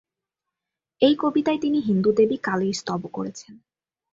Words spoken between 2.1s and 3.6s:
দেবী কালীর স্তব করেছেন।